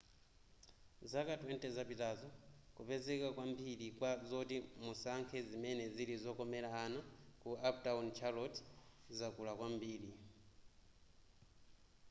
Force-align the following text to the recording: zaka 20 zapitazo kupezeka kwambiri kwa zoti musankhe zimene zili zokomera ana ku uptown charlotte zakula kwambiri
zaka 1.11 1.33
20 1.41 1.69
zapitazo 1.77 2.27
kupezeka 2.75 3.27
kwambiri 3.35 3.87
kwa 3.97 4.11
zoti 4.29 4.55
musankhe 4.83 5.39
zimene 5.49 5.83
zili 5.95 6.13
zokomera 6.23 6.69
ana 6.85 6.99
ku 7.41 7.49
uptown 7.69 8.05
charlotte 8.17 8.59
zakula 9.17 9.51
kwambiri 9.59 10.09